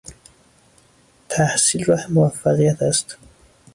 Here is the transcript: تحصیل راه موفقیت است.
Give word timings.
تحصیل 1.29 1.85
راه 1.85 2.07
موفقیت 2.09 2.81
است. 2.81 3.17